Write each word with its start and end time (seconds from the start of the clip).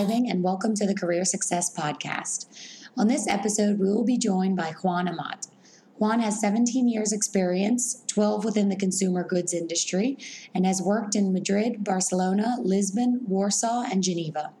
and 0.00 0.42
welcome 0.42 0.74
to 0.74 0.86
the 0.86 0.94
Career 0.94 1.26
Success 1.26 1.70
Podcast. 1.76 2.46
On 2.96 3.06
this 3.06 3.28
episode, 3.28 3.78
we 3.78 3.86
will 3.86 4.02
be 4.02 4.16
joined 4.16 4.56
by 4.56 4.72
Juan 4.82 5.06
Amat. 5.06 5.46
Juan 5.98 6.20
has 6.20 6.40
17 6.40 6.88
years' 6.88 7.12
experience, 7.12 8.02
12 8.06 8.42
within 8.46 8.70
the 8.70 8.76
consumer 8.76 9.22
goods 9.22 9.52
industry, 9.52 10.16
and 10.54 10.64
has 10.64 10.80
worked 10.80 11.14
in 11.14 11.34
Madrid, 11.34 11.84
Barcelona, 11.84 12.56
Lisbon, 12.60 13.20
Warsaw, 13.28 13.82
and 13.92 14.02
Geneva. 14.02 14.54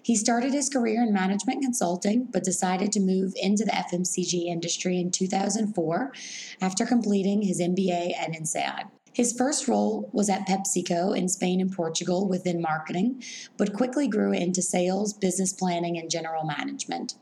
He 0.00 0.14
started 0.14 0.52
his 0.52 0.68
career 0.68 1.02
in 1.02 1.12
management 1.12 1.62
consulting, 1.62 2.28
but 2.32 2.44
decided 2.44 2.92
to 2.92 3.00
move 3.00 3.32
into 3.34 3.64
the 3.64 3.72
FMCG 3.72 4.46
industry 4.46 5.00
in 5.00 5.10
2004 5.10 6.12
after 6.60 6.86
completing 6.86 7.42
his 7.42 7.60
MBA 7.60 8.16
at 8.16 8.32
INSEAD. 8.32 8.93
His 9.14 9.32
first 9.32 9.68
role 9.68 10.10
was 10.12 10.28
at 10.28 10.44
PepsiCo 10.44 11.16
in 11.16 11.28
Spain 11.28 11.60
and 11.60 11.72
Portugal 11.72 12.28
within 12.28 12.60
marketing, 12.60 13.22
but 13.56 13.72
quickly 13.72 14.08
grew 14.08 14.32
into 14.32 14.60
sales, 14.60 15.12
business 15.12 15.52
planning, 15.52 15.96
and 15.96 16.10
general 16.10 16.42
management. 16.44 17.14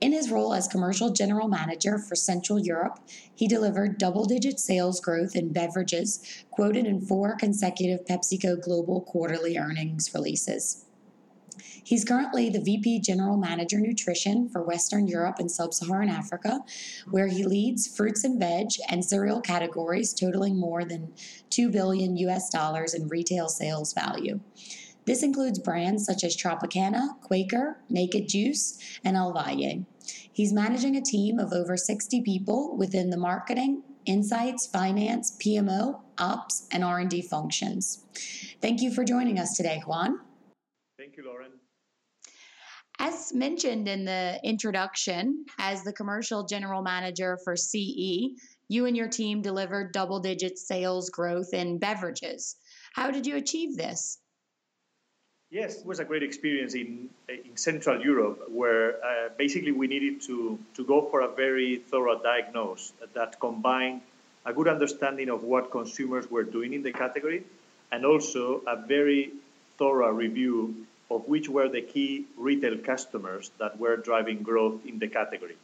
In 0.00 0.12
his 0.12 0.30
role 0.30 0.54
as 0.54 0.68
commercial 0.68 1.10
general 1.10 1.48
manager 1.48 1.98
for 1.98 2.14
Central 2.14 2.60
Europe, 2.60 3.00
he 3.34 3.48
delivered 3.48 3.98
double 3.98 4.24
digit 4.24 4.60
sales 4.60 5.00
growth 5.00 5.34
in 5.34 5.52
beverages, 5.52 6.44
quoted 6.52 6.86
in 6.86 7.00
four 7.00 7.34
consecutive 7.34 8.06
PepsiCo 8.06 8.62
Global 8.62 9.00
quarterly 9.00 9.58
earnings 9.58 10.14
releases. 10.14 10.85
He's 11.60 12.04
currently 12.04 12.50
the 12.50 12.60
VP 12.60 13.00
General 13.00 13.36
Manager 13.36 13.78
Nutrition 13.78 14.48
for 14.48 14.62
Western 14.62 15.06
Europe 15.06 15.36
and 15.38 15.50
Sub 15.50 15.72
Saharan 15.72 16.08
Africa, 16.08 16.60
where 17.10 17.28
he 17.28 17.44
leads 17.44 17.86
fruits 17.86 18.24
and 18.24 18.38
veg 18.38 18.68
and 18.88 19.04
cereal 19.04 19.40
categories 19.40 20.12
totaling 20.12 20.58
more 20.58 20.84
than 20.84 21.12
2 21.50 21.70
billion 21.70 22.16
US 22.16 22.50
dollars 22.50 22.94
in 22.94 23.08
retail 23.08 23.48
sales 23.48 23.92
value. 23.92 24.40
This 25.06 25.22
includes 25.22 25.60
brands 25.60 26.04
such 26.04 26.24
as 26.24 26.36
Tropicana, 26.36 27.20
Quaker, 27.20 27.78
Naked 27.88 28.28
Juice, 28.28 28.78
and 29.04 29.16
Alvalle. 29.16 29.86
He's 30.32 30.52
managing 30.52 30.96
a 30.96 31.00
team 31.00 31.38
of 31.38 31.52
over 31.52 31.76
60 31.76 32.20
people 32.22 32.76
within 32.76 33.10
the 33.10 33.16
marketing, 33.16 33.82
insights, 34.04 34.66
finance, 34.66 35.36
PMO, 35.40 36.00
ops, 36.18 36.66
and 36.72 36.82
R&D 36.84 37.22
functions. 37.22 38.04
Thank 38.60 38.82
you 38.82 38.92
for 38.92 39.04
joining 39.04 39.38
us 39.38 39.56
today, 39.56 39.82
Juan. 39.86 40.20
Thank 40.98 41.16
you, 41.16 41.24
Lauren. 41.26 41.52
As 42.98 43.32
mentioned 43.34 43.86
in 43.88 44.06
the 44.06 44.40
introduction, 44.42 45.44
as 45.58 45.82
the 45.84 45.92
commercial 45.92 46.46
general 46.46 46.82
manager 46.82 47.38
for 47.44 47.54
CE, 47.54 48.32
you 48.68 48.86
and 48.86 48.96
your 48.96 49.08
team 49.08 49.42
delivered 49.42 49.92
double 49.92 50.20
digit 50.20 50.58
sales 50.58 51.10
growth 51.10 51.52
in 51.52 51.78
beverages. 51.78 52.56
How 52.94 53.10
did 53.10 53.26
you 53.26 53.36
achieve 53.36 53.76
this? 53.76 54.18
Yes, 55.50 55.80
it 55.80 55.86
was 55.86 56.00
a 56.00 56.04
great 56.04 56.22
experience 56.22 56.74
in, 56.74 57.10
in 57.28 57.56
Central 57.56 58.00
Europe 58.00 58.42
where 58.48 58.96
uh, 59.04 59.28
basically 59.36 59.72
we 59.72 59.86
needed 59.86 60.22
to, 60.22 60.58
to 60.74 60.84
go 60.84 61.08
for 61.10 61.20
a 61.20 61.28
very 61.28 61.76
thorough 61.76 62.20
diagnosis 62.20 62.92
that 63.14 63.38
combined 63.38 64.00
a 64.44 64.52
good 64.52 64.66
understanding 64.66 65.28
of 65.28 65.44
what 65.44 65.70
consumers 65.70 66.30
were 66.30 66.42
doing 66.42 66.72
in 66.72 66.82
the 66.82 66.92
category 66.92 67.44
and 67.92 68.04
also 68.04 68.62
a 68.66 68.76
very 68.76 69.32
thorough 69.78 70.10
review 70.10 70.86
of 71.10 71.28
which 71.28 71.48
were 71.48 71.68
the 71.68 71.82
key 71.82 72.26
retail 72.36 72.76
customers 72.78 73.50
that 73.58 73.78
were 73.78 73.96
driving 73.96 74.42
growth 74.42 74.84
in 74.86 74.98
the 74.98 75.08
category. 75.08 75.56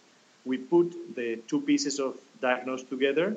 We 0.45 0.59
put 0.59 0.95
the 1.15 1.37
two 1.49 1.61
pieces 1.61 1.99
of 1.99 2.17
diagnosis 2.41 2.89
together, 2.89 3.37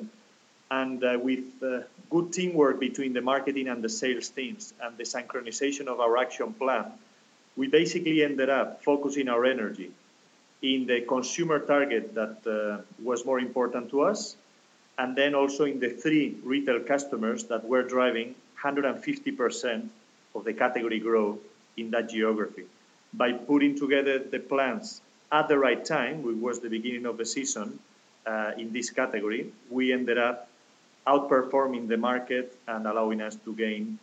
and 0.70 1.02
uh, 1.02 1.18
with 1.20 1.44
uh, 1.62 1.80
good 2.10 2.32
teamwork 2.32 2.80
between 2.80 3.12
the 3.12 3.20
marketing 3.20 3.68
and 3.68 3.82
the 3.82 3.88
sales 3.88 4.28
teams 4.28 4.72
and 4.80 4.96
the 4.96 5.04
synchronization 5.04 5.86
of 5.86 6.00
our 6.00 6.16
action 6.18 6.52
plan, 6.52 6.92
we 7.56 7.68
basically 7.68 8.22
ended 8.22 8.50
up 8.50 8.82
focusing 8.82 9.28
our 9.28 9.44
energy 9.44 9.90
in 10.62 10.86
the 10.86 11.00
consumer 11.02 11.58
target 11.60 12.14
that 12.14 12.46
uh, 12.46 12.82
was 13.02 13.24
more 13.24 13.38
important 13.38 13.90
to 13.90 14.02
us, 14.02 14.36
and 14.98 15.16
then 15.16 15.34
also 15.34 15.64
in 15.64 15.78
the 15.80 15.90
three 15.90 16.36
retail 16.42 16.80
customers 16.80 17.44
that 17.44 17.64
were 17.64 17.82
driving 17.82 18.34
150% 18.62 19.88
of 20.36 20.44
the 20.44 20.52
category 20.52 21.00
growth 21.00 21.38
in 21.76 21.90
that 21.90 22.08
geography. 22.08 22.64
By 23.12 23.32
putting 23.32 23.78
together 23.78 24.18
the 24.18 24.38
plans 24.38 25.00
at 25.32 25.48
the 25.48 25.58
right 25.58 25.84
time, 25.84 26.22
which 26.22 26.36
was 26.36 26.60
the 26.60 26.68
beginning 26.68 27.06
of 27.06 27.16
the 27.16 27.24
season 27.24 27.78
uh, 28.26 28.52
in 28.56 28.72
this 28.72 28.90
category, 28.90 29.52
we 29.70 29.92
ended 29.92 30.18
up 30.18 30.48
outperforming 31.06 31.88
the 31.88 31.96
market 31.96 32.56
and 32.66 32.86
allowing 32.86 33.20
us 33.20 33.36
to 33.44 33.54
gain 33.54 33.98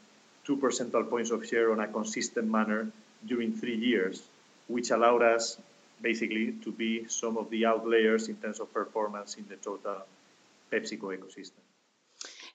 two 0.46 0.58
percentage 0.58 1.10
points 1.10 1.32
of 1.32 1.46
share 1.46 1.72
on 1.72 1.80
a 1.80 1.88
consistent 1.88 2.50
manner 2.50 2.90
during 3.26 3.54
three 3.54 3.76
years, 3.76 4.24
which 4.68 4.92
allowed 4.92 5.22
us 5.22 5.58
basically 6.02 6.54
to 6.64 6.72
be 6.72 7.08
some 7.08 7.38
of 7.38 7.50
the 7.50 7.66
outliers 7.66 8.28
in 8.28 8.36
terms 8.36 8.60
of 8.60 8.74
performance 8.74 9.36
in 9.36 9.46
the 9.48 9.56
total 9.56 10.04
PepsiCo 10.72 11.18
ecosystem. 11.18 11.64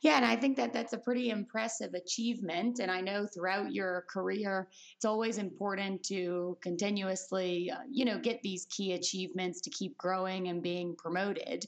Yeah, 0.01 0.17
and 0.17 0.25
I 0.25 0.37
think 0.37 0.57
that 0.59 0.73
that's 0.73 0.93
a 0.93 0.99
pretty 0.99 1.31
impressive 1.31 1.93
achievement. 1.95 2.79
And 2.79 2.89
I 2.91 3.01
know 3.01 3.27
throughout 3.27 3.73
your 3.73 4.05
career, 4.09 4.69
it's 4.95 5.05
always 5.05 5.39
important 5.39 6.05
to 6.05 6.57
continuously, 6.63 7.71
uh, 7.71 7.79
you 7.91 8.05
know, 8.05 8.19
get 8.19 8.41
these 8.43 8.67
key 8.71 8.93
achievements 8.93 9.61
to 9.63 9.71
keep 9.71 9.97
growing 9.97 10.49
and 10.49 10.63
being 10.63 10.95
promoted. 10.97 11.65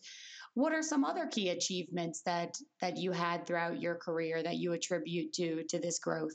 What 0.54 0.72
are 0.72 0.82
some 0.82 1.04
other 1.04 1.26
key 1.26 1.48
achievements 1.48 2.22
that 2.22 2.56
that 2.80 2.96
you 2.96 3.10
had 3.10 3.46
throughout 3.46 3.80
your 3.80 3.96
career 3.96 4.42
that 4.42 4.56
you 4.56 4.72
attribute 4.74 5.32
to 5.34 5.64
to 5.64 5.80
this 5.80 5.98
growth? 5.98 6.34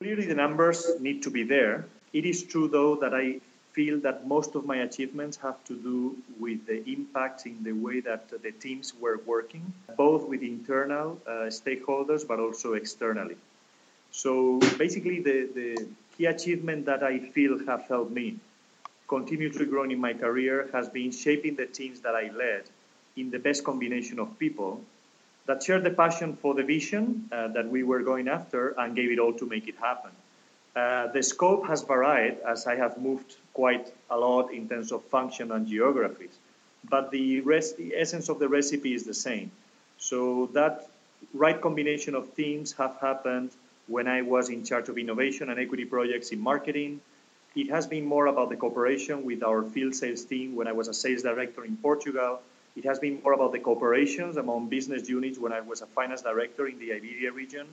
Clearly, 0.00 0.26
the 0.26 0.34
numbers 0.34 0.86
need 1.00 1.22
to 1.22 1.30
be 1.30 1.42
there. 1.42 1.86
It 2.14 2.24
is 2.24 2.44
true, 2.44 2.68
though, 2.68 2.96
that 2.96 3.14
I 3.14 3.40
feel 3.76 4.00
that 4.00 4.26
most 4.26 4.54
of 4.54 4.64
my 4.64 4.78
achievements 4.88 5.36
have 5.36 5.62
to 5.64 5.74
do 5.76 6.16
with 6.40 6.66
the 6.66 6.78
impact 6.90 7.44
in 7.44 7.62
the 7.62 7.72
way 7.72 8.00
that 8.00 8.22
the 8.42 8.50
teams 8.50 8.94
were 8.98 9.20
working, 9.26 9.64
both 9.98 10.26
with 10.26 10.42
internal 10.42 11.20
uh, 11.26 11.30
stakeholders 11.60 12.26
but 12.26 12.40
also 12.40 12.72
externally. 12.72 13.36
So 14.10 14.58
basically, 14.78 15.20
the, 15.20 15.38
the 15.54 15.86
key 16.16 16.24
achievement 16.24 16.86
that 16.86 17.02
I 17.02 17.18
feel 17.18 17.58
have 17.66 17.82
helped 17.82 18.12
me 18.12 18.38
continue 19.08 19.50
to 19.52 19.66
grow 19.66 19.84
in 19.84 20.00
my 20.00 20.14
career 20.14 20.70
has 20.72 20.88
been 20.88 21.12
shaping 21.12 21.54
the 21.56 21.66
teams 21.66 22.00
that 22.00 22.14
I 22.14 22.30
led 22.34 22.64
in 23.16 23.30
the 23.30 23.38
best 23.38 23.62
combination 23.62 24.18
of 24.18 24.38
people 24.38 24.80
that 25.46 25.62
shared 25.62 25.84
the 25.84 25.90
passion 25.90 26.34
for 26.34 26.54
the 26.54 26.64
vision 26.64 27.28
uh, 27.30 27.48
that 27.48 27.68
we 27.68 27.82
were 27.82 28.02
going 28.02 28.26
after 28.28 28.74
and 28.78 28.96
gave 28.96 29.10
it 29.12 29.18
all 29.18 29.34
to 29.34 29.46
make 29.46 29.68
it 29.68 29.76
happen. 29.76 30.10
Uh, 30.76 31.06
the 31.12 31.22
scope 31.22 31.66
has 31.66 31.82
varied 31.82 32.36
as 32.46 32.66
I 32.66 32.76
have 32.76 32.98
moved 32.98 33.36
quite 33.54 33.90
a 34.10 34.18
lot 34.18 34.52
in 34.52 34.68
terms 34.68 34.92
of 34.92 35.02
function 35.04 35.50
and 35.52 35.66
geographies, 35.66 36.36
but 36.90 37.10
the, 37.10 37.40
rest, 37.40 37.78
the 37.78 37.94
essence 37.96 38.28
of 38.28 38.38
the 38.38 38.46
recipe 38.46 38.92
is 38.92 39.04
the 39.04 39.14
same. 39.14 39.50
So 39.96 40.50
that 40.52 40.90
right 41.32 41.58
combination 41.58 42.14
of 42.14 42.28
themes 42.34 42.72
have 42.72 42.98
happened 43.00 43.52
when 43.86 44.06
I 44.06 44.20
was 44.20 44.50
in 44.50 44.64
charge 44.64 44.90
of 44.90 44.98
innovation 44.98 45.48
and 45.48 45.58
equity 45.58 45.86
projects 45.86 46.28
in 46.30 46.40
marketing. 46.40 47.00
It 47.54 47.70
has 47.70 47.86
been 47.86 48.04
more 48.04 48.26
about 48.26 48.50
the 48.50 48.56
cooperation 48.56 49.24
with 49.24 49.42
our 49.42 49.62
field 49.62 49.94
sales 49.94 50.26
team 50.26 50.54
when 50.54 50.66
I 50.66 50.72
was 50.72 50.88
a 50.88 50.94
sales 50.94 51.22
director 51.22 51.64
in 51.64 51.78
Portugal. 51.78 52.40
It 52.76 52.84
has 52.84 52.98
been 52.98 53.22
more 53.22 53.32
about 53.32 53.52
the 53.52 53.60
cooperations 53.60 54.36
among 54.36 54.68
business 54.68 55.08
units 55.08 55.38
when 55.38 55.52
I 55.52 55.62
was 55.62 55.80
a 55.80 55.86
finance 55.86 56.20
director 56.20 56.66
in 56.66 56.78
the 56.78 56.92
Iberia 56.92 57.32
region. 57.32 57.66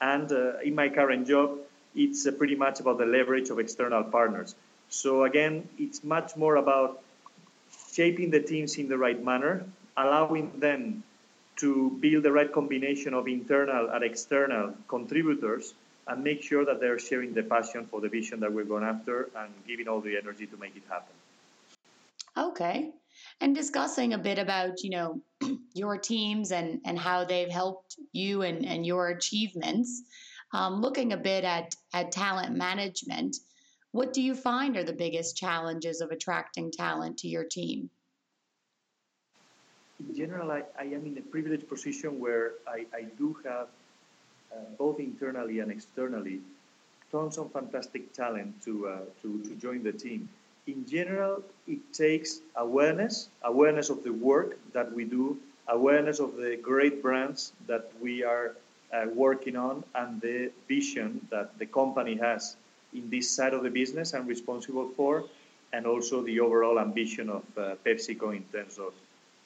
And 0.00 0.32
uh, 0.32 0.60
in 0.60 0.74
my 0.74 0.88
current 0.88 1.28
job, 1.28 1.58
it's 1.98 2.26
uh, 2.26 2.32
pretty 2.32 2.54
much 2.54 2.80
about 2.80 2.98
the 2.98 3.06
leverage 3.06 3.50
of 3.50 3.58
external 3.58 4.04
partners. 4.04 4.54
So 4.88 5.24
again, 5.24 5.68
it's 5.78 6.02
much 6.04 6.36
more 6.36 6.56
about 6.56 7.02
shaping 7.92 8.30
the 8.30 8.40
teams 8.40 8.78
in 8.78 8.88
the 8.88 8.96
right 8.96 9.22
manner, 9.22 9.64
allowing 9.96 10.58
them 10.60 11.02
to 11.56 11.90
build 12.00 12.22
the 12.22 12.32
right 12.32 12.52
combination 12.52 13.12
of 13.14 13.26
internal 13.26 13.90
and 13.90 14.04
external 14.04 14.74
contributors 14.86 15.74
and 16.06 16.22
make 16.22 16.42
sure 16.42 16.64
that 16.64 16.80
they're 16.80 16.98
sharing 16.98 17.34
the 17.34 17.42
passion 17.42 17.84
for 17.90 18.00
the 18.00 18.08
vision 18.08 18.40
that 18.40 18.50
we're 18.50 18.64
going 18.64 18.84
after 18.84 19.28
and 19.36 19.52
giving 19.66 19.88
all 19.88 20.00
the 20.00 20.16
energy 20.16 20.46
to 20.46 20.56
make 20.56 20.74
it 20.76 20.84
happen. 20.88 21.14
Okay. 22.36 22.90
And 23.40 23.54
discussing 23.54 24.12
a 24.14 24.18
bit 24.18 24.38
about, 24.38 24.82
you 24.84 24.90
know, 24.90 25.20
your 25.74 25.98
teams 25.98 26.52
and, 26.52 26.80
and 26.84 26.96
how 26.96 27.24
they've 27.24 27.50
helped 27.50 27.96
you 28.12 28.42
and, 28.42 28.64
and 28.64 28.86
your 28.86 29.08
achievements 29.08 30.02
um, 30.52 30.80
looking 30.80 31.12
a 31.12 31.16
bit 31.16 31.44
at, 31.44 31.74
at 31.92 32.12
talent 32.12 32.56
management, 32.56 33.36
what 33.92 34.12
do 34.12 34.22
you 34.22 34.34
find 34.34 34.76
are 34.76 34.84
the 34.84 34.92
biggest 34.92 35.36
challenges 35.36 36.00
of 36.00 36.10
attracting 36.10 36.70
talent 36.70 37.18
to 37.18 37.28
your 37.28 37.44
team? 37.44 37.90
In 40.00 40.14
general, 40.14 40.50
I, 40.52 40.62
I 40.78 40.84
am 40.84 41.06
in 41.06 41.16
a 41.18 41.22
privileged 41.22 41.68
position 41.68 42.20
where 42.20 42.52
I, 42.66 42.86
I 42.94 43.02
do 43.18 43.36
have, 43.44 43.68
uh, 44.52 44.56
both 44.78 45.00
internally 45.00 45.60
and 45.60 45.70
externally, 45.70 46.40
tons 47.10 47.38
of 47.38 47.52
fantastic 47.52 48.12
talent 48.12 48.62
to, 48.64 48.88
uh, 48.88 48.98
to, 49.22 49.42
to 49.42 49.54
join 49.56 49.82
the 49.82 49.92
team. 49.92 50.28
In 50.66 50.86
general, 50.86 51.42
it 51.66 51.92
takes 51.92 52.40
awareness, 52.56 53.30
awareness 53.42 53.88
of 53.88 54.04
the 54.04 54.12
work 54.12 54.58
that 54.72 54.92
we 54.92 55.04
do, 55.04 55.38
awareness 55.66 56.20
of 56.20 56.36
the 56.36 56.56
great 56.56 57.02
brands 57.02 57.52
that 57.66 57.90
we 58.00 58.22
are 58.22 58.54
uh, 58.92 59.06
working 59.14 59.56
on 59.56 59.84
and 59.94 60.20
the 60.20 60.50
vision 60.68 61.26
that 61.30 61.58
the 61.58 61.66
company 61.66 62.16
has 62.16 62.56
in 62.94 63.10
this 63.10 63.30
side 63.30 63.54
of 63.54 63.62
the 63.62 63.70
business 63.70 64.14
I'm 64.14 64.26
responsible 64.26 64.88
for, 64.96 65.24
and 65.72 65.86
also 65.86 66.22
the 66.22 66.40
overall 66.40 66.78
ambition 66.78 67.28
of 67.28 67.44
uh, 67.56 67.74
PepsiCo 67.84 68.34
in 68.34 68.44
terms 68.44 68.78
of 68.78 68.94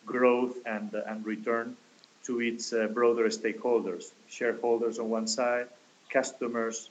growth 0.07 0.57
and, 0.67 0.95
uh, 0.95 1.03
and 1.07 1.25
return 1.27 1.77
to 2.25 2.41
its 2.41 2.73
uh, 2.73 2.87
broader 2.87 3.29
stakeholders, 3.29 4.13
shareholders 4.29 4.99
on 4.99 5.11
one 5.11 5.27
side, 5.27 5.67
customers, 6.11 6.91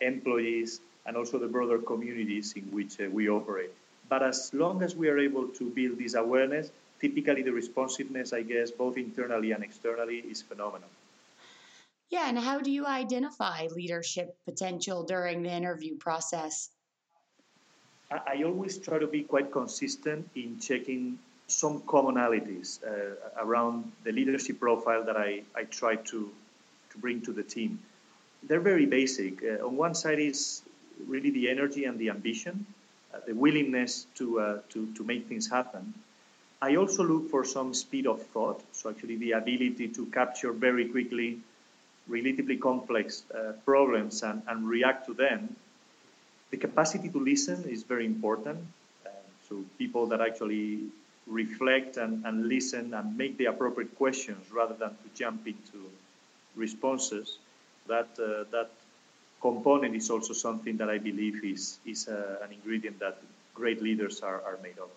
employees, 0.00 0.80
and 1.06 1.16
also 1.16 1.38
the 1.38 1.46
broader 1.46 1.78
communities 1.78 2.52
in 2.56 2.64
which 2.64 3.00
uh, 3.00 3.08
we 3.10 3.28
operate. 3.28 3.70
But 4.08 4.22
as 4.22 4.50
long 4.52 4.82
as 4.82 4.94
we 4.94 5.08
are 5.08 5.18
able 5.18 5.48
to 5.48 5.70
build 5.70 5.98
this 5.98 6.14
awareness, 6.14 6.70
typically 7.00 7.42
the 7.42 7.52
responsiveness, 7.52 8.32
I 8.32 8.42
guess, 8.42 8.70
both 8.70 8.96
internally 8.98 9.52
and 9.52 9.64
externally, 9.64 10.18
is 10.18 10.42
phenomenal. 10.42 10.88
Yeah, 12.10 12.28
and 12.28 12.38
how 12.38 12.60
do 12.60 12.70
you 12.70 12.86
identify 12.86 13.66
leadership 13.74 14.36
potential 14.44 15.02
during 15.02 15.42
the 15.42 15.50
interview 15.50 15.96
process? 15.96 16.70
I, 18.10 18.44
always 18.44 18.78
try 18.78 18.98
to 18.98 19.08
be 19.08 19.22
quite 19.24 19.50
consistent 19.50 20.28
in 20.36 20.60
checking 20.60 21.18
some 21.48 21.80
commonalities 21.80 22.78
uh, 22.84 23.16
around 23.42 23.90
the 24.04 24.12
leadership 24.12 24.60
profile 24.60 25.02
that 25.04 25.16
I, 25.16 25.42
I 25.56 25.64
try 25.64 25.96
to, 25.96 26.30
to 26.90 26.98
bring 26.98 27.20
to 27.22 27.32
the 27.32 27.42
team. 27.42 27.80
They're 28.44 28.60
very 28.60 28.86
basic. 28.86 29.42
Uh, 29.42 29.66
on 29.66 29.76
one 29.76 29.94
side 29.96 30.20
is 30.20 30.62
really 31.08 31.30
the 31.30 31.50
energy 31.50 31.84
and 31.84 31.98
the 31.98 32.10
ambition, 32.10 32.64
uh, 33.12 33.18
the 33.26 33.34
willingness 33.34 34.06
to, 34.14 34.38
uh, 34.38 34.58
to, 34.70 34.86
to 34.94 35.02
make 35.02 35.26
things 35.26 35.50
happen. 35.50 35.92
I 36.62 36.76
also 36.76 37.02
look 37.02 37.28
for 37.28 37.44
some 37.44 37.74
speed 37.74 38.06
of 38.06 38.22
thought, 38.28 38.62
so 38.70 38.90
actually 38.90 39.16
the 39.16 39.32
ability 39.32 39.88
to 39.88 40.06
capture 40.06 40.52
very 40.52 40.86
quickly 40.86 41.40
relatively 42.08 42.56
complex 42.56 43.24
uh, 43.34 43.52
problems 43.64 44.22
and, 44.22 44.42
and 44.46 44.68
react 44.68 45.06
to 45.06 45.14
them. 45.14 45.56
The 46.50 46.56
capacity 46.56 47.08
to 47.08 47.18
listen 47.18 47.64
is 47.68 47.82
very 47.82 48.06
important. 48.06 48.58
Uh, 49.04 49.10
so 49.48 49.64
people 49.78 50.06
that 50.06 50.20
actually 50.20 50.84
reflect 51.26 51.96
and, 51.96 52.24
and 52.24 52.48
listen 52.48 52.94
and 52.94 53.16
make 53.16 53.36
the 53.36 53.46
appropriate 53.46 53.96
questions 53.96 54.50
rather 54.52 54.74
than 54.74 54.90
to 54.90 55.08
jump 55.14 55.46
into 55.46 55.90
responses. 56.54 57.38
That 57.88 58.08
uh, 58.18 58.44
that 58.50 58.70
component 59.40 59.94
is 59.94 60.10
also 60.10 60.32
something 60.32 60.76
that 60.78 60.88
I 60.88 60.98
believe 60.98 61.44
is 61.44 61.78
is 61.84 62.08
uh, 62.08 62.38
an 62.42 62.52
ingredient 62.52 62.98
that 63.00 63.18
great 63.54 63.82
leaders 63.82 64.20
are, 64.20 64.42
are 64.42 64.58
made 64.62 64.78
of. 64.78 64.90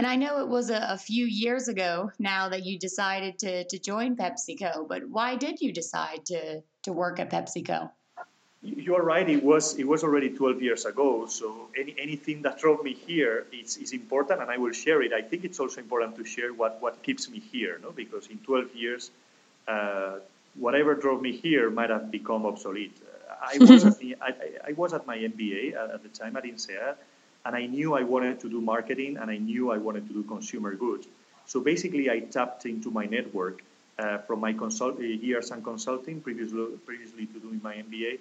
And 0.00 0.06
I 0.06 0.16
know 0.16 0.40
it 0.40 0.48
was 0.48 0.70
a, 0.70 0.80
a, 0.92 0.96
few 0.96 1.26
years 1.26 1.68
ago 1.68 2.10
now 2.18 2.48
that 2.48 2.64
you 2.64 2.78
decided 2.78 3.38
to, 3.40 3.64
to 3.64 3.78
join 3.78 4.16
PepsiCo, 4.16 4.88
but 4.88 5.06
why 5.06 5.36
did 5.36 5.60
you 5.60 5.74
decide 5.74 6.24
to, 6.24 6.62
to 6.84 6.92
work 6.94 7.20
at 7.20 7.28
PepsiCo? 7.28 7.90
You're 8.62 9.02
right. 9.02 9.28
It 9.28 9.44
was 9.44 9.78
it 9.78 9.86
was 9.86 10.02
already 10.02 10.30
12 10.30 10.62
years 10.62 10.86
ago. 10.86 11.26
So 11.26 11.68
any, 11.76 11.94
anything 11.98 12.40
that 12.46 12.58
drove 12.58 12.82
me 12.82 12.94
here 12.94 13.44
is, 13.52 13.76
is 13.76 13.92
important, 13.92 14.40
and 14.40 14.50
I 14.50 14.56
will 14.56 14.72
share 14.72 15.02
it. 15.02 15.12
I 15.12 15.20
think 15.20 15.44
it's 15.44 15.60
also 15.60 15.82
important 15.82 16.16
to 16.16 16.24
share 16.24 16.54
what, 16.54 16.80
what 16.80 17.02
keeps 17.02 17.28
me 17.28 17.38
here, 17.38 17.78
no? 17.82 17.90
Because 17.90 18.26
in 18.28 18.38
12 18.38 18.74
years, 18.74 19.10
uh, 19.68 20.14
whatever 20.54 20.94
drove 20.94 21.20
me 21.20 21.32
here 21.36 21.68
might 21.68 21.90
have 21.90 22.10
become 22.10 22.46
obsolete. 22.46 22.96
I 23.38 23.58
was 23.58 23.84
at 23.84 23.98
the, 24.04 24.16
I, 24.22 24.32
I, 24.68 24.72
was 24.72 24.94
at 24.94 25.06
my 25.06 25.18
MBA 25.18 25.74
at 25.74 26.02
the 26.02 26.08
time 26.08 26.38
at 26.38 26.44
INSEAD, 26.44 26.96
and 27.44 27.56
I 27.56 27.66
knew 27.66 27.94
I 27.94 28.02
wanted 28.02 28.40
to 28.40 28.48
do 28.50 28.60
marketing 28.60 29.16
and 29.16 29.30
I 29.30 29.38
knew 29.38 29.70
I 29.70 29.78
wanted 29.78 30.06
to 30.08 30.12
do 30.12 30.22
consumer 30.22 30.74
goods. 30.74 31.06
So 31.46 31.60
basically, 31.60 32.10
I 32.10 32.20
tapped 32.20 32.66
into 32.66 32.90
my 32.90 33.06
network 33.06 33.62
uh, 33.98 34.18
from 34.18 34.40
my 34.40 34.52
consult- 34.52 34.98
uh, 34.98 35.02
years 35.02 35.50
and 35.50 35.64
consulting 35.64 36.20
previously, 36.20 36.66
previously 36.86 37.26
to 37.26 37.40
doing 37.40 37.60
my 37.62 37.74
MBA, 37.74 38.18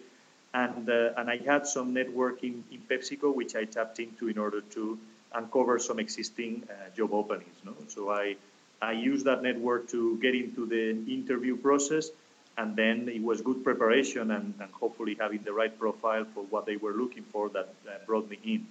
and 0.53 0.89
uh, 0.89 1.13
and 1.17 1.29
I 1.29 1.37
had 1.37 1.67
some 1.67 1.93
networking 1.93 2.63
in 2.71 2.81
PepsiCo 2.89 3.33
which 3.33 3.55
I 3.55 3.65
tapped 3.65 3.99
into 3.99 4.29
in 4.29 4.37
order 4.37 4.61
to 4.75 4.97
uncover 5.33 5.77
some 5.77 5.99
existing 5.99 6.63
uh, 6.69 6.95
job 6.97 7.13
openings. 7.13 7.55
No? 7.63 7.75
So 7.87 8.09
I 8.09 8.35
I 8.81 8.93
used 8.93 9.25
that 9.25 9.43
network 9.43 9.89
to 9.89 10.17
get 10.17 10.33
into 10.33 10.65
the 10.65 10.91
interview 11.13 11.55
process, 11.57 12.09
and 12.57 12.75
then 12.75 13.07
it 13.07 13.21
was 13.21 13.41
good 13.41 13.63
preparation 13.63 14.31
and, 14.31 14.53
and 14.59 14.71
hopefully 14.71 15.15
having 15.19 15.43
the 15.43 15.53
right 15.53 15.77
profile 15.77 16.25
for 16.33 16.43
what 16.45 16.65
they 16.65 16.77
were 16.77 16.93
looking 16.93 17.23
for 17.31 17.49
that 17.49 17.67
brought 18.07 18.29
me 18.29 18.39
in. 18.43 18.67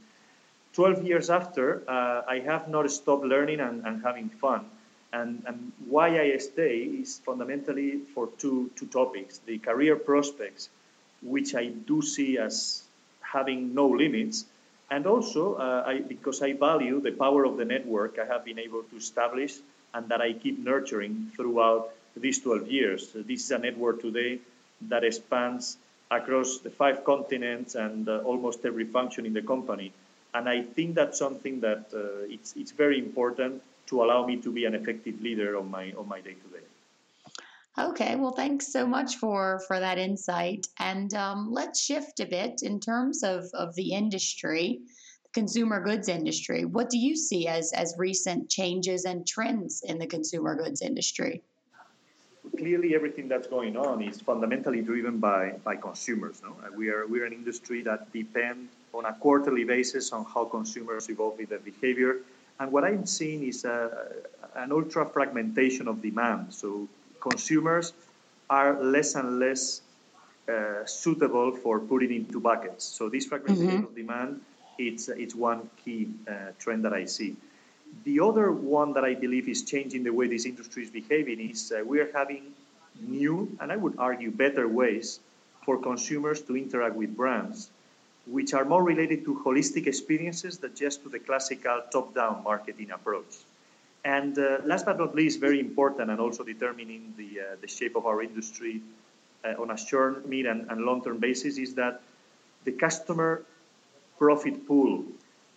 12 0.78 1.02
years 1.02 1.28
after, 1.28 1.82
uh, 1.88 2.22
I 2.28 2.38
have 2.38 2.68
not 2.68 2.88
stopped 2.88 3.24
learning 3.24 3.58
and, 3.58 3.84
and 3.84 4.00
having 4.00 4.28
fun. 4.28 4.64
And, 5.12 5.42
and, 5.44 5.72
why 5.88 6.20
I 6.20 6.36
stay 6.36 6.82
is 7.02 7.18
fundamentally 7.26 8.02
for 8.14 8.28
two, 8.38 8.70
two 8.76 8.86
topics 8.86 9.40
the 9.44 9.58
career 9.58 9.96
prospects, 9.96 10.68
which 11.20 11.56
I 11.56 11.66
do 11.66 12.00
see 12.00 12.38
as 12.38 12.84
having 13.20 13.74
no 13.74 13.88
limits, 13.88 14.44
and 14.88 15.04
also 15.08 15.54
uh, 15.54 15.82
I, 15.84 15.98
because 15.98 16.42
I 16.42 16.52
value 16.52 17.00
the 17.00 17.10
power 17.10 17.44
of 17.44 17.56
the 17.56 17.64
network 17.64 18.16
I 18.20 18.26
have 18.32 18.44
been 18.44 18.60
able 18.60 18.84
to 18.84 18.96
establish 18.98 19.56
and 19.92 20.08
that 20.10 20.20
I 20.20 20.32
keep 20.32 20.60
nurturing 20.60 21.32
throughout 21.34 21.90
these 22.16 22.38
12 22.38 22.68
years. 22.68 23.10
So 23.12 23.22
this 23.22 23.42
is 23.42 23.50
a 23.50 23.58
network 23.58 24.00
today 24.00 24.38
that 24.82 25.02
spans 25.12 25.76
across 26.08 26.58
the 26.58 26.70
five 26.70 27.02
continents 27.02 27.74
and 27.74 28.08
uh, 28.08 28.18
almost 28.18 28.64
every 28.64 28.84
function 28.84 29.26
in 29.26 29.32
the 29.32 29.42
company 29.42 29.92
and 30.34 30.48
I 30.48 30.62
think 30.62 30.94
that's 30.94 31.18
something 31.18 31.60
that 31.60 31.86
uh, 31.94 32.34
it's 32.34 32.54
it's 32.56 32.72
very 32.72 32.98
important 32.98 33.62
to 33.86 34.02
allow 34.02 34.26
me 34.26 34.36
to 34.36 34.52
be 34.52 34.64
an 34.66 34.74
effective 34.74 35.20
leader 35.20 35.58
on 35.58 35.70
my 35.70 35.92
on 35.92 36.08
my 36.08 36.20
day 36.20 36.34
to 36.34 36.48
day. 36.58 36.64
Okay, 37.78 38.16
well, 38.16 38.32
thanks 38.32 38.72
so 38.72 38.86
much 38.86 39.16
for 39.16 39.60
for 39.66 39.78
that 39.78 39.98
insight, 39.98 40.66
and 40.78 41.14
um, 41.14 41.52
let's 41.52 41.80
shift 41.80 42.20
a 42.20 42.26
bit 42.26 42.62
in 42.62 42.80
terms 42.80 43.22
of 43.22 43.44
of 43.54 43.74
the 43.76 43.92
industry, 43.92 44.80
the 45.24 45.30
consumer 45.32 45.82
goods 45.82 46.08
industry. 46.08 46.64
What 46.64 46.90
do 46.90 46.98
you 46.98 47.16
see 47.16 47.46
as 47.46 47.72
as 47.72 47.94
recent 47.96 48.50
changes 48.50 49.04
and 49.04 49.26
trends 49.26 49.82
in 49.86 49.98
the 49.98 50.06
consumer 50.06 50.56
goods 50.56 50.82
industry? 50.82 51.42
Clearly, 52.58 52.94
everything 52.94 53.28
that's 53.28 53.46
going 53.46 53.76
on 53.76 54.02
is 54.02 54.20
fundamentally 54.20 54.82
driven 54.82 55.18
by 55.18 55.54
by 55.62 55.76
consumers. 55.76 56.42
No, 56.42 56.56
we 56.76 56.90
are 56.90 57.06
we're 57.06 57.24
an 57.24 57.32
industry 57.32 57.82
that 57.82 58.12
depends 58.12 58.68
on 58.92 59.04
a 59.04 59.14
quarterly 59.14 59.64
basis 59.64 60.12
on 60.12 60.24
how 60.24 60.44
consumers 60.44 61.08
evolve 61.08 61.38
with 61.38 61.50
their 61.50 61.60
behavior. 61.60 62.16
And 62.58 62.72
what 62.72 62.84
I'm 62.84 63.06
seeing 63.06 63.46
is 63.46 63.64
a, 63.64 64.10
an 64.56 64.72
ultra 64.72 65.06
fragmentation 65.06 65.86
of 65.86 66.02
demand. 66.02 66.52
So 66.52 66.88
consumers 67.20 67.92
are 68.50 68.82
less 68.82 69.14
and 69.14 69.38
less 69.38 69.82
uh, 70.48 70.84
suitable 70.84 71.52
for 71.52 71.78
putting 71.78 72.12
into 72.12 72.40
buckets. 72.40 72.84
So 72.84 73.08
this 73.08 73.26
fragmentation 73.26 73.82
mm-hmm. 73.82 73.84
of 73.84 73.94
demand, 73.94 74.40
it's, 74.78 75.08
it's 75.08 75.34
one 75.34 75.70
key 75.84 76.08
uh, 76.26 76.52
trend 76.58 76.84
that 76.84 76.92
I 76.92 77.04
see. 77.04 77.36
The 78.04 78.20
other 78.20 78.50
one 78.50 78.92
that 78.94 79.04
I 79.04 79.14
believe 79.14 79.48
is 79.48 79.62
changing 79.62 80.04
the 80.04 80.12
way 80.12 80.28
this 80.28 80.46
industry 80.46 80.84
is 80.84 80.90
behaving 80.90 81.40
is 81.50 81.72
uh, 81.72 81.84
we 81.84 82.00
are 82.00 82.10
having 82.12 82.52
new, 83.00 83.56
and 83.60 83.70
I 83.70 83.76
would 83.76 83.94
argue 83.98 84.30
better 84.30 84.66
ways 84.66 85.20
for 85.64 85.78
consumers 85.78 86.40
to 86.42 86.56
interact 86.56 86.96
with 86.96 87.16
brands 87.16 87.70
which 88.30 88.52
are 88.52 88.64
more 88.64 88.82
related 88.82 89.24
to 89.24 89.40
holistic 89.44 89.86
experiences 89.86 90.58
than 90.58 90.74
just 90.74 91.02
to 91.02 91.08
the 91.08 91.18
classical 91.18 91.82
top-down 91.90 92.44
marketing 92.44 92.90
approach. 92.90 93.36
And 94.04 94.38
uh, 94.38 94.58
last 94.64 94.84
but 94.84 94.98
not 94.98 95.14
least, 95.14 95.40
very 95.40 95.60
important 95.60 96.10
and 96.10 96.20
also 96.20 96.44
determining 96.44 97.14
the, 97.16 97.40
uh, 97.40 97.56
the 97.60 97.68
shape 97.68 97.96
of 97.96 98.06
our 98.06 98.22
industry 98.22 98.82
uh, 99.44 99.60
on 99.60 99.70
a 99.70 99.78
short, 99.78 100.28
mid, 100.28 100.46
and, 100.46 100.70
and 100.70 100.82
long-term 100.82 101.18
basis 101.18 101.58
is 101.58 101.74
that 101.74 102.02
the 102.64 102.72
customer 102.72 103.42
profit 104.18 104.66
pool 104.66 105.04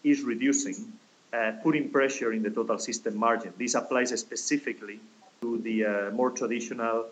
is 0.03 0.21
reducing, 0.21 0.93
uh, 1.33 1.53
putting 1.63 1.89
pressure 1.89 2.33
in 2.33 2.43
the 2.43 2.49
total 2.49 2.77
system 2.77 3.15
margin. 3.17 3.53
This 3.57 3.75
applies 3.75 4.17
specifically 4.19 4.99
to 5.41 5.57
the 5.59 5.85
uh, 5.85 6.11
more 6.11 6.31
traditional 6.31 7.05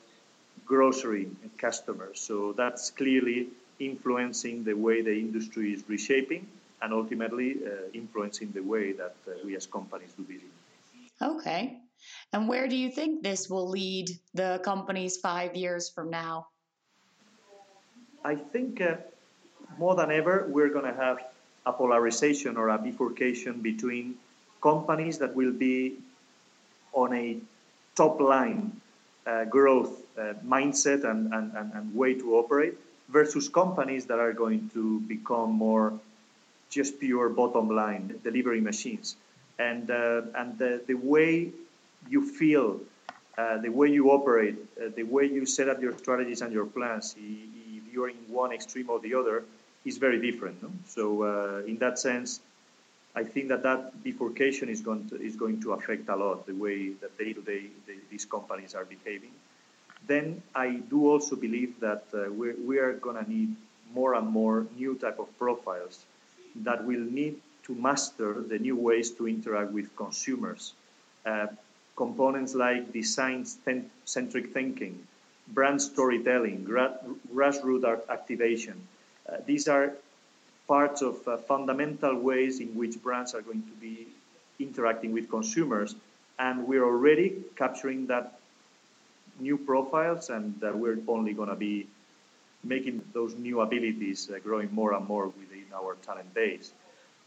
grocery 0.66 1.28
customers. 1.58 2.20
So 2.20 2.54
that's 2.54 2.92
clearly 2.92 3.48
influencing 3.80 4.64
the 4.64 4.74
way 4.74 5.02
the 5.02 5.18
industry 5.18 5.74
is 5.74 5.84
reshaping 5.88 6.46
and 6.82 6.94
ultimately 6.94 7.58
uh, 7.66 7.90
influencing 7.94 8.52
the 8.52 8.62
way 8.62 8.92
that 8.94 9.16
uh, 9.28 9.32
we 9.46 9.56
as 9.56 9.66
companies 9.66 10.12
do 10.18 10.24
business. 10.24 10.52
Okay. 11.22 11.80
And 12.32 12.48
where 12.48 12.68
do 12.68 12.76
you 12.76 12.90
think 12.90 13.24
this 13.24 13.50
will 13.50 13.70
lead 13.70 14.10
the 14.34 14.62
companies 14.64 15.18
five 15.18 15.56
years 15.56 15.90
from 15.90 16.10
now? 16.10 16.48
I 18.24 18.36
think 18.36 18.82
uh, 18.82 18.96
more 19.78 19.96
than 19.96 20.12
ever, 20.12 20.48
we're 20.50 20.70
going 20.70 20.86
to 20.86 20.94
have 20.94 21.20
a 21.66 21.74
polarization 21.74 22.58
or 22.58 22.70
a 22.70 22.78
bifurcation 22.78 23.62
between 23.62 24.16
companies 24.62 25.18
that 25.20 25.36
will 25.36 25.54
be 25.54 25.96
on 26.94 27.14
a 27.14 27.38
top 27.96 28.20
line 28.20 28.80
uh, 29.28 29.46
growth 29.46 30.02
uh, 30.18 30.34
mindset 30.46 31.04
and, 31.04 31.34
and, 31.34 31.54
and, 31.56 31.72
and 31.74 31.96
way 31.96 32.14
to 32.14 32.36
operate 32.36 32.76
versus 33.10 33.50
companies 33.50 34.06
that 34.06 34.20
are 34.20 34.34
going 34.34 34.70
to 34.74 35.00
become 35.02 35.52
more 35.52 35.94
just 36.70 37.00
pure 37.00 37.30
bottom 37.30 37.70
line 37.70 38.20
delivery 38.24 38.62
machines. 38.62 39.16
And, 39.58 39.90
uh, 39.92 40.22
and 40.36 40.58
the, 40.58 40.82
the 40.88 40.94
way 40.94 41.52
you 42.10 42.26
feel, 42.26 42.80
uh, 43.38 43.58
the 43.58 43.70
way 43.70 43.90
you 43.90 44.12
operate, 44.12 44.56
uh, 44.82 44.90
the 44.96 45.04
way 45.04 45.26
you 45.26 45.46
set 45.46 45.68
up 45.68 45.82
your 45.82 45.98
strategies 45.98 46.42
and 46.42 46.54
your 46.54 46.66
plans, 46.66 47.16
if 47.18 47.94
you're 47.94 48.10
in 48.10 48.16
one 48.28 48.52
extreme 48.52 48.90
or 48.90 49.00
the 49.00 49.14
other, 49.16 49.44
is 49.86 49.98
very 49.98 50.20
different. 50.20 50.62
No? 50.62 50.72
So 50.88 51.24
uh, 51.24 51.66
in 51.66 51.78
that 51.78 52.00
sense, 52.00 52.42
I 53.16 53.24
think 53.24 53.50
that 53.50 53.64
that 53.64 54.04
bifurcation 54.04 54.70
is 54.70 54.82
going 54.82 55.10
to, 55.10 55.22
is 55.22 55.36
going 55.36 55.62
to 55.62 55.74
affect 55.74 56.10
a 56.10 56.16
lot 56.16 56.46
the 56.46 56.54
way 56.54 56.90
that 57.02 57.18
day 57.18 57.34
to 57.34 57.42
day 57.42 57.64
these 58.12 58.26
companies 58.26 58.76
are 58.76 58.86
behaving. 58.86 59.32
Then 60.08 60.42
I 60.56 60.82
do 60.90 61.10
also 61.10 61.36
believe 61.36 61.80
that 61.80 62.04
uh, 62.14 62.32
we're, 62.32 62.56
we 62.66 62.78
are 62.80 62.94
going 62.94 63.24
to 63.24 63.30
need 63.30 63.56
more 63.94 64.14
and 64.14 64.28
more 64.28 64.66
new 64.78 64.96
type 64.96 65.20
of 65.20 65.28
profiles 65.38 66.06
that 66.56 66.86
will 66.86 67.00
need 67.00 67.40
to 67.64 67.76
master 67.76 68.42
the 68.48 68.58
new 68.58 68.76
ways 68.76 69.12
to 69.12 69.28
interact 69.28 69.72
with 69.72 69.96
consumers. 69.96 70.74
Uh, 71.26 71.48
components 71.96 72.56
like 72.56 72.94
design-centric 72.94 74.54
thinking, 74.54 74.98
brand 75.50 75.82
storytelling, 75.82 76.66
grassroots 76.66 78.08
activation. 78.10 78.88
Uh, 79.30 79.38
these 79.46 79.68
are 79.68 79.94
parts 80.68 81.02
of 81.02 81.28
uh, 81.28 81.38
fundamental 81.38 82.16
ways 82.16 82.60
in 82.60 82.76
which 82.76 83.02
brands 83.02 83.34
are 83.36 83.42
going 83.42 83.62
to 83.62 83.74
be 83.80 84.08
interacting 84.60 85.14
with 85.14 85.30
consumers, 85.30 85.96
and 86.38 86.68
we're 86.68 86.84
already 86.84 87.36
capturing 87.56 88.08
that 88.08 88.40
new 89.40 89.58
profiles, 89.58 90.30
and 90.30 90.64
uh, 90.64 90.72
we're 90.74 91.00
only 91.08 91.34
going 91.34 91.50
to 91.50 91.56
be 91.56 91.88
making 92.64 93.02
those 93.14 93.36
new 93.36 93.62
abilities 93.62 94.30
growing 94.44 94.70
more 94.74 94.94
and 94.94 95.08
more 95.08 95.28
within 95.28 95.66
our 95.74 95.96
talent 96.06 96.34
base. 96.34 96.72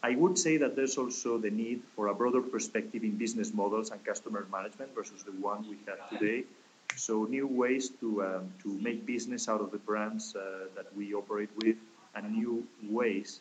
I 0.02 0.16
would 0.16 0.37
say 0.37 0.56
that 0.56 0.75
there's 0.75 0.99
also 0.99 1.38
the 1.38 1.50
need 1.50 1.82
for 1.94 2.09
a 2.09 2.14
broader 2.14 2.42
perspective 2.42 3.04
in 3.04 3.16
business 3.16 3.54
models 3.54 3.90
and 3.92 4.04
customer 4.04 4.47
management 4.50 4.94
versus 4.94 5.23
the 5.23 5.30
one 5.32 5.64
we 5.71 5.78
have 5.87 6.11
today. 6.11 6.44
So 6.97 7.25
new 7.25 7.47
ways 7.47 7.90
to 8.00 8.23
um, 8.25 8.52
to 8.62 8.68
make 8.68 9.06
business 9.06 9.49
out 9.49 9.61
of 9.61 9.71
the 9.71 9.78
brands 9.78 10.37
uh, 10.37 10.66
that 10.76 10.94
we 10.97 11.14
operate 11.14 11.49
with, 11.56 11.76
and 12.14 12.33
new 12.33 12.66
ways 12.88 13.40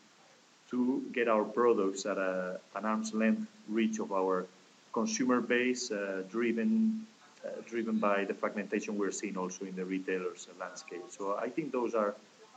to 0.70 1.04
get 1.14 1.28
our 1.28 1.44
products 1.44 2.06
at 2.06 2.18
a, 2.18 2.60
an 2.76 2.86
arm's 2.86 3.14
length 3.14 3.46
reach 3.68 4.00
of 4.00 4.12
our 4.12 4.46
consumer 4.94 5.42
base, 5.42 5.92
uh, 5.92 6.24
driven 6.30 7.06
uh, 7.46 7.50
driven 7.68 7.98
by 7.98 8.24
the 8.24 8.34
fragmentation 8.34 8.98
we're 8.98 9.12
seeing 9.12 9.36
also 9.36 9.66
in 9.66 9.76
the 9.76 9.84
retailers 9.84 10.48
landscape. 10.60 11.02
So 11.10 11.36
I 11.36 11.50
think 11.50 11.72
those 11.72 11.96
are, 11.96 12.14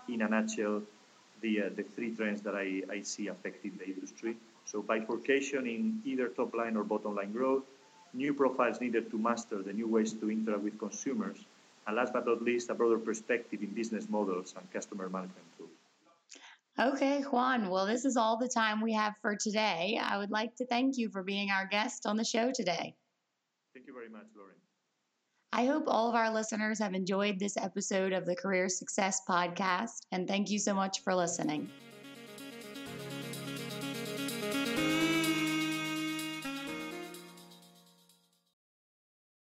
in 0.08 0.20
a 0.20 0.28
nutshell, 0.28 0.82
the 1.40 1.62
uh, 1.62 1.70
the 1.74 1.82
three 1.82 2.14
trends 2.14 2.42
that 2.42 2.54
I, 2.54 2.82
I 2.90 3.00
see 3.02 3.28
affecting 3.28 3.72
the 3.78 3.86
industry. 3.86 4.36
So 4.66 4.82
bifurcation 4.82 5.66
in 5.66 6.02
either 6.04 6.28
top 6.28 6.54
line 6.54 6.76
or 6.76 6.84
bottom 6.84 7.16
line 7.16 7.32
growth, 7.32 7.64
new 8.12 8.34
profiles 8.34 8.80
needed 8.80 9.10
to 9.10 9.18
master 9.18 9.62
the 9.62 9.72
new 9.72 9.88
ways 9.88 10.12
to 10.12 10.30
interact 10.30 10.62
with 10.62 10.78
consumers, 10.78 11.38
and 11.86 11.96
last 11.96 12.12
but 12.12 12.26
not 12.26 12.42
least, 12.42 12.70
a 12.70 12.74
broader 12.74 12.98
perspective 12.98 13.62
in 13.62 13.70
business 13.70 14.08
models 14.08 14.54
and 14.56 14.70
customer 14.72 15.08
management. 15.08 15.44
Okay, 16.78 17.22
Juan. 17.22 17.68
Well, 17.68 17.86
this 17.86 18.04
is 18.04 18.16
all 18.16 18.36
the 18.36 18.48
time 18.48 18.80
we 18.80 18.92
have 18.94 19.14
for 19.20 19.36
today. 19.36 19.98
I 20.02 20.18
would 20.18 20.30
like 20.30 20.54
to 20.56 20.66
thank 20.66 20.96
you 20.96 21.08
for 21.10 21.22
being 21.22 21.50
our 21.50 21.66
guest 21.66 22.06
on 22.06 22.16
the 22.16 22.24
show 22.24 22.50
today. 22.52 22.96
Thank 23.74 23.86
you 23.86 23.92
very 23.94 24.08
much, 24.08 24.26
Lauren. 24.36 24.56
I 25.52 25.66
hope 25.66 25.84
all 25.86 26.08
of 26.08 26.14
our 26.14 26.30
listeners 26.30 26.80
have 26.80 26.94
enjoyed 26.94 27.38
this 27.38 27.56
episode 27.56 28.12
of 28.12 28.26
the 28.26 28.36
Career 28.36 28.68
Success 28.68 29.20
Podcast, 29.28 30.06
and 30.12 30.26
thank 30.28 30.50
you 30.50 30.58
so 30.58 30.74
much 30.74 31.00
for 31.02 31.14
listening. 31.14 31.72